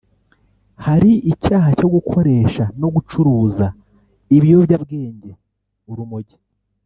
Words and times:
Hari 0.85 1.11
icyaha 1.31 1.69
cyo 1.79 1.87
gukoresha 1.95 2.63
no 2.81 2.87
gucuruza 2.95 3.65
ibiyobyabwenge 4.37 5.31
(urumogi 5.91 6.37